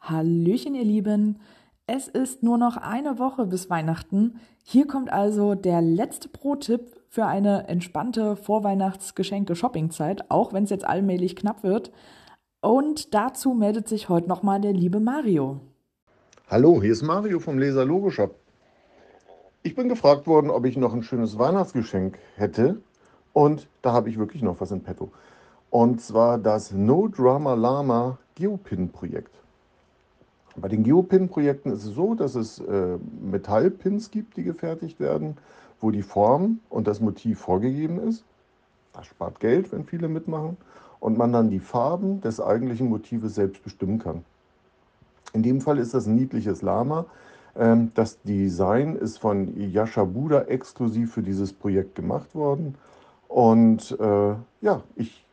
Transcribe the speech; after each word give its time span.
Hallöchen, 0.00 0.74
ihr 0.74 0.84
Lieben. 0.84 1.38
Es 1.86 2.08
ist 2.08 2.42
nur 2.42 2.58
noch 2.58 2.76
eine 2.76 3.18
Woche 3.18 3.46
bis 3.46 3.70
Weihnachten. 3.70 4.40
Hier 4.64 4.86
kommt 4.86 5.10
also 5.10 5.54
der 5.54 5.80
letzte 5.80 6.28
Pro-Tipp 6.28 6.96
für 7.08 7.24
eine 7.24 7.68
entspannte 7.68 8.36
Vorweihnachtsgeschenke-Shoppingzeit, 8.36 10.30
auch 10.30 10.52
wenn 10.52 10.64
es 10.64 10.70
jetzt 10.70 10.86
allmählich 10.86 11.36
knapp 11.36 11.62
wird. 11.62 11.90
Und 12.60 13.14
dazu 13.14 13.54
meldet 13.54 13.88
sich 13.88 14.10
heute 14.10 14.28
nochmal 14.28 14.60
der 14.60 14.74
liebe 14.74 15.00
Mario. 15.00 15.60
Hallo, 16.50 16.82
hier 16.82 16.92
ist 16.92 17.02
Mario 17.02 17.40
vom 17.40 17.58
Leser 17.58 17.86
Logo 17.86 18.10
Shop. 18.10 18.34
Ich 19.62 19.74
bin 19.74 19.88
gefragt 19.88 20.26
worden, 20.26 20.50
ob 20.50 20.66
ich 20.66 20.76
noch 20.76 20.92
ein 20.92 21.02
schönes 21.02 21.38
Weihnachtsgeschenk 21.38 22.18
hätte. 22.36 22.82
Und 23.32 23.68
da 23.80 23.92
habe 23.92 24.10
ich 24.10 24.18
wirklich 24.18 24.42
noch 24.42 24.60
was 24.60 24.70
in 24.70 24.82
petto. 24.82 25.10
Und 25.70 26.00
zwar 26.00 26.38
das 26.38 26.72
No 26.72 27.08
Drama 27.08 27.54
Lama 27.54 28.18
Geopin-Projekt. 28.36 29.34
Bei 30.56 30.68
den 30.68 30.82
Geopin-Projekten 30.82 31.70
ist 31.70 31.84
es 31.84 31.94
so, 31.94 32.14
dass 32.14 32.34
es 32.34 32.58
äh, 32.58 32.98
Metallpins 33.20 34.10
gibt, 34.10 34.36
die 34.36 34.42
gefertigt 34.42 34.98
werden, 34.98 35.36
wo 35.80 35.90
die 35.90 36.02
Form 36.02 36.60
und 36.68 36.86
das 36.88 37.00
Motiv 37.00 37.38
vorgegeben 37.38 38.00
ist. 38.00 38.24
Das 38.92 39.06
spart 39.06 39.40
Geld, 39.40 39.70
wenn 39.70 39.84
viele 39.84 40.08
mitmachen. 40.08 40.56
Und 41.00 41.16
man 41.16 41.32
dann 41.32 41.50
die 41.50 41.60
Farben 41.60 42.20
des 42.22 42.40
eigentlichen 42.40 42.88
Motives 42.88 43.36
selbst 43.36 43.62
bestimmen 43.62 44.00
kann. 44.00 44.24
In 45.32 45.44
dem 45.44 45.60
Fall 45.60 45.78
ist 45.78 45.94
das 45.94 46.06
ein 46.06 46.16
niedliches 46.16 46.62
Lama. 46.62 47.04
Ähm, 47.54 47.92
das 47.94 48.20
Design 48.22 48.96
ist 48.96 49.18
von 49.18 49.56
Yasha 49.56 50.04
Buda 50.04 50.42
exklusiv 50.42 51.12
für 51.12 51.22
dieses 51.22 51.52
Projekt 51.52 51.94
gemacht 51.94 52.34
worden. 52.34 52.74
Und 53.28 53.96
äh, 54.00 54.34
ja, 54.60 54.82
ich 54.96 55.27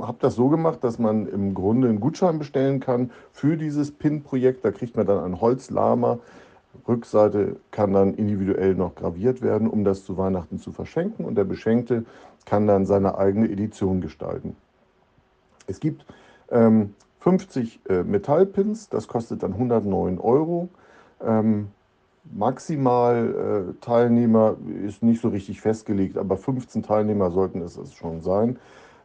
habe 0.00 0.18
das 0.20 0.34
so 0.34 0.48
gemacht, 0.48 0.84
dass 0.84 0.98
man 0.98 1.26
im 1.26 1.54
Grunde 1.54 1.88
einen 1.88 2.00
Gutschein 2.00 2.38
bestellen 2.38 2.80
kann 2.80 3.10
für 3.32 3.56
dieses 3.56 3.92
PIN-Projekt. 3.92 4.64
Da 4.64 4.70
kriegt 4.70 4.96
man 4.96 5.06
dann 5.06 5.24
ein 5.24 5.40
Holzlama. 5.40 6.18
Rückseite 6.86 7.56
kann 7.70 7.92
dann 7.92 8.14
individuell 8.14 8.74
noch 8.74 8.94
graviert 8.94 9.42
werden, 9.42 9.68
um 9.68 9.84
das 9.84 10.04
zu 10.04 10.18
Weihnachten 10.18 10.58
zu 10.58 10.72
verschenken. 10.72 11.24
Und 11.24 11.36
der 11.36 11.44
Beschenkte 11.44 12.04
kann 12.44 12.66
dann 12.66 12.84
seine 12.84 13.16
eigene 13.16 13.48
Edition 13.50 14.00
gestalten. 14.00 14.56
Es 15.66 15.80
gibt 15.80 16.04
ähm, 16.50 16.94
50 17.20 17.80
äh, 17.88 18.02
Metallpins, 18.02 18.90
das 18.90 19.08
kostet 19.08 19.42
dann 19.42 19.52
109 19.52 20.18
Euro. 20.18 20.68
Ähm, 21.24 21.68
maximal 22.32 23.72
äh, 23.78 23.84
Teilnehmer 23.84 24.56
ist 24.84 25.02
nicht 25.02 25.22
so 25.22 25.28
richtig 25.28 25.62
festgelegt, 25.62 26.18
aber 26.18 26.36
15 26.36 26.82
Teilnehmer 26.82 27.30
sollten 27.30 27.62
es, 27.62 27.78
es 27.78 27.94
schon 27.94 28.20
sein. 28.20 28.58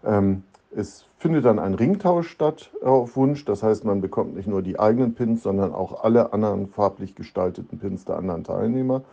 Ähm, 0.03 0.43
es 0.75 1.05
findet 1.17 1.45
dann 1.45 1.59
ein 1.59 1.73
Ringtausch 1.73 2.29
statt 2.29 2.71
auf 2.83 3.15
Wunsch. 3.15 3.45
Das 3.45 3.63
heißt, 3.63 3.85
man 3.85 4.01
bekommt 4.01 4.35
nicht 4.35 4.47
nur 4.47 4.61
die 4.61 4.79
eigenen 4.79 5.13
Pins, 5.13 5.43
sondern 5.43 5.73
auch 5.73 6.03
alle 6.03 6.33
anderen 6.33 6.67
farblich 6.67 7.15
gestalteten 7.15 7.79
Pins 7.79 8.05
der 8.05 8.17
anderen 8.17 8.43
Teilnehmer. 8.43 9.03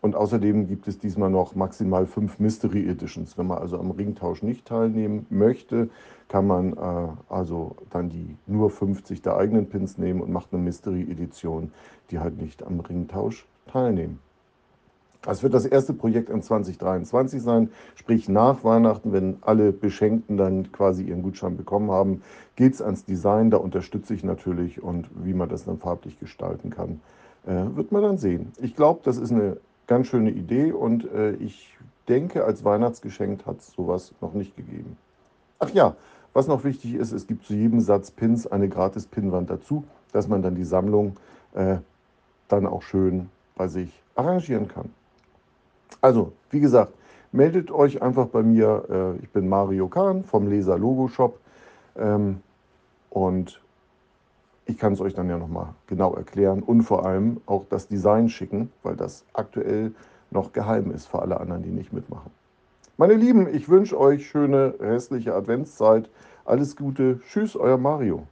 Und 0.00 0.16
außerdem 0.16 0.66
gibt 0.66 0.88
es 0.88 0.98
diesmal 0.98 1.30
noch 1.30 1.54
maximal 1.54 2.06
fünf 2.06 2.40
Mystery 2.40 2.88
Editions. 2.88 3.38
Wenn 3.38 3.46
man 3.46 3.58
also 3.58 3.78
am 3.78 3.92
Ringtausch 3.92 4.42
nicht 4.42 4.66
teilnehmen 4.66 5.26
möchte, 5.30 5.90
kann 6.26 6.46
man 6.46 6.72
äh, 6.72 7.08
also 7.28 7.76
dann 7.90 8.08
die 8.08 8.36
nur 8.46 8.70
50 8.70 9.22
der 9.22 9.36
eigenen 9.36 9.68
Pins 9.68 9.98
nehmen 9.98 10.20
und 10.20 10.32
macht 10.32 10.52
eine 10.52 10.60
Mystery 10.60 11.02
Edition, 11.02 11.70
die 12.10 12.18
halt 12.18 12.40
nicht 12.40 12.64
am 12.64 12.80
Ringtausch 12.80 13.46
teilnehmen. 13.66 14.18
Das 15.22 15.44
wird 15.44 15.54
das 15.54 15.66
erste 15.66 15.92
Projekt 15.92 16.30
in 16.30 16.42
2023 16.42 17.40
sein, 17.40 17.70
sprich 17.94 18.28
nach 18.28 18.64
Weihnachten, 18.64 19.12
wenn 19.12 19.36
alle 19.42 19.72
Beschenkten 19.72 20.36
dann 20.36 20.72
quasi 20.72 21.04
ihren 21.04 21.22
Gutschein 21.22 21.56
bekommen 21.56 21.92
haben, 21.92 22.22
geht 22.56 22.74
es 22.74 22.82
ans 22.82 23.04
Design. 23.04 23.50
Da 23.50 23.58
unterstütze 23.58 24.14
ich 24.14 24.24
natürlich 24.24 24.82
und 24.82 25.08
wie 25.14 25.32
man 25.32 25.48
das 25.48 25.64
dann 25.64 25.78
farblich 25.78 26.18
gestalten 26.18 26.70
kann, 26.70 27.00
äh, 27.46 27.76
wird 27.76 27.92
man 27.92 28.02
dann 28.02 28.18
sehen. 28.18 28.52
Ich 28.60 28.74
glaube, 28.74 29.00
das 29.04 29.16
ist 29.16 29.30
eine 29.30 29.58
ganz 29.86 30.08
schöne 30.08 30.30
Idee 30.30 30.72
und 30.72 31.10
äh, 31.12 31.34
ich 31.34 31.76
denke, 32.08 32.44
als 32.44 32.64
Weihnachtsgeschenk 32.64 33.46
hat 33.46 33.60
es 33.60 33.72
sowas 33.72 34.12
noch 34.20 34.34
nicht 34.34 34.56
gegeben. 34.56 34.96
Ach 35.60 35.70
ja, 35.70 35.94
was 36.32 36.48
noch 36.48 36.64
wichtig 36.64 36.94
ist, 36.94 37.12
es 37.12 37.28
gibt 37.28 37.44
zu 37.44 37.54
jedem 37.54 37.80
Satz 37.80 38.10
Pins 38.10 38.48
eine 38.48 38.68
gratis 38.68 39.06
Pinwand 39.06 39.50
dazu, 39.50 39.84
dass 40.12 40.26
man 40.26 40.42
dann 40.42 40.56
die 40.56 40.64
Sammlung 40.64 41.16
äh, 41.54 41.76
dann 42.48 42.66
auch 42.66 42.82
schön 42.82 43.28
bei 43.54 43.68
sich 43.68 44.02
arrangieren 44.16 44.66
kann. 44.66 44.90
Also, 46.02 46.32
wie 46.50 46.60
gesagt, 46.60 46.92
meldet 47.30 47.70
euch 47.70 48.02
einfach 48.02 48.26
bei 48.26 48.42
mir. 48.42 48.84
Äh, 48.90 49.22
ich 49.22 49.30
bin 49.30 49.48
Mario 49.48 49.88
Kahn 49.88 50.24
vom 50.24 50.48
Leser 50.48 50.76
Logo 50.76 51.08
Shop. 51.08 51.38
Ähm, 51.96 52.42
und 53.08 53.60
ich 54.66 54.78
kann 54.78 54.92
es 54.92 55.00
euch 55.00 55.14
dann 55.14 55.28
ja 55.28 55.38
nochmal 55.38 55.74
genau 55.86 56.14
erklären 56.14 56.62
und 56.62 56.82
vor 56.82 57.06
allem 57.06 57.40
auch 57.46 57.64
das 57.68 57.88
Design 57.88 58.28
schicken, 58.28 58.70
weil 58.82 58.96
das 58.96 59.24
aktuell 59.32 59.92
noch 60.30 60.52
geheim 60.52 60.90
ist 60.90 61.06
für 61.06 61.20
alle 61.20 61.38
anderen, 61.38 61.62
die 61.62 61.70
nicht 61.70 61.92
mitmachen. 61.92 62.30
Meine 62.96 63.14
Lieben, 63.14 63.52
ich 63.52 63.68
wünsche 63.68 63.98
euch 63.98 64.26
schöne 64.26 64.74
restliche 64.80 65.34
Adventszeit. 65.34 66.08
Alles 66.44 66.76
Gute. 66.76 67.20
Tschüss, 67.28 67.56
euer 67.56 67.78
Mario. 67.78 68.26